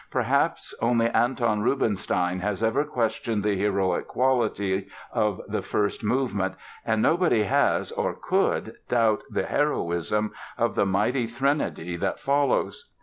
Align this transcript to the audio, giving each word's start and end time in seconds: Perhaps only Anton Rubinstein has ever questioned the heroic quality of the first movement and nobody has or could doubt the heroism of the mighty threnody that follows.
Perhaps 0.09 0.73
only 0.81 1.09
Anton 1.11 1.61
Rubinstein 1.61 2.39
has 2.39 2.63
ever 2.63 2.83
questioned 2.83 3.43
the 3.43 3.55
heroic 3.55 4.07
quality 4.07 4.87
of 5.13 5.39
the 5.47 5.61
first 5.61 6.03
movement 6.03 6.55
and 6.83 7.03
nobody 7.03 7.43
has 7.43 7.91
or 7.91 8.15
could 8.15 8.77
doubt 8.89 9.21
the 9.29 9.45
heroism 9.45 10.31
of 10.57 10.73
the 10.73 10.87
mighty 10.87 11.27
threnody 11.27 11.97
that 11.97 12.19
follows. 12.19 12.91